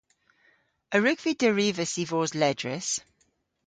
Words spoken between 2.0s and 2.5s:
y vos